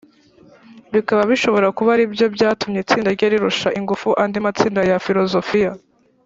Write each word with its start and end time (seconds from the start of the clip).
bikaba 0.93 1.21
bishobora 1.31 1.67
kuba 1.77 1.89
ari 1.95 2.05
byo 2.13 2.25
byatumye 2.35 2.77
itsinda 2.81 3.09
rye 3.15 3.27
rirusha 3.31 3.67
ingufu 3.79 4.07
andi 4.23 4.37
matsinda 4.45 4.81
ya 4.89 4.97
filozofiya. 5.05 5.71